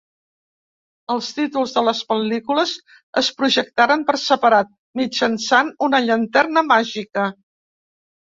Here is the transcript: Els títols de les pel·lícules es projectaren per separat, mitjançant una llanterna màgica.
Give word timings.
Els 1.15 1.27
títols 1.39 1.73
de 1.75 1.81
les 1.87 1.99
pel·lícules 2.13 2.71
es 3.21 3.29
projectaren 3.41 4.05
per 4.07 4.17
separat, 4.23 4.73
mitjançant 5.01 5.69
una 5.89 6.03
llanterna 6.07 6.67
màgica. 6.73 7.27